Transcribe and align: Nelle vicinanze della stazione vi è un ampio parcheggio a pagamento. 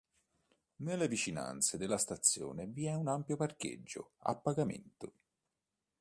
Nelle 0.77 1.07
vicinanze 1.07 1.77
della 1.77 1.99
stazione 1.99 2.65
vi 2.65 2.87
è 2.87 2.95
un 2.95 3.07
ampio 3.07 3.35
parcheggio 3.35 4.13
a 4.21 4.35
pagamento. 4.35 5.13